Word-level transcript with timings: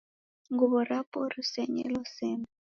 Nguw'o 0.51 0.79
rapo 0.89 1.19
risenyelo 1.33 2.01
sena. 2.15 2.47